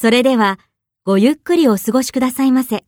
[0.00, 0.58] それでは、
[1.04, 2.84] ごゆっくりお過ごしくださいませ。